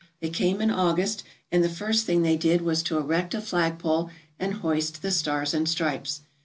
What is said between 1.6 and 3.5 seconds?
the first thing they did was to erect a